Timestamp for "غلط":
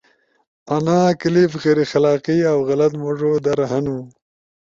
2.69-2.93